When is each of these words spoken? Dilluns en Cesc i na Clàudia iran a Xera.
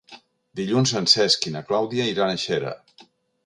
Dilluns 0.59 0.93
en 1.01 1.09
Cesc 1.13 1.47
i 1.51 1.55
na 1.59 1.63
Clàudia 1.69 2.11
iran 2.17 2.33
a 2.39 2.43
Xera. 2.49 2.77